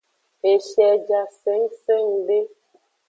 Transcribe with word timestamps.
Eshie 0.51 0.87
ja 1.09 1.21
sengsengde. 1.41 2.39